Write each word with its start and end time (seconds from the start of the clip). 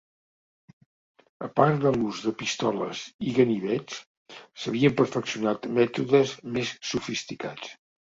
Apart 1.47 1.77
de 1.83 1.91
l"ús 1.97 2.23
de 2.29 2.33
pistoles 2.39 3.03
i 3.27 3.35
ganivets, 3.37 4.01
s"havien 4.43 4.99
perfeccionat 5.05 5.71
mètodes 5.81 6.37
més 6.59 6.77
sofisticats. 6.95 7.75